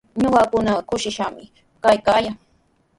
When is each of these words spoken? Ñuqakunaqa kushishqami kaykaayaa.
Ñuqakunaqa 0.21 0.81
kushishqami 0.89 1.43
kaykaayaa. 1.83 2.37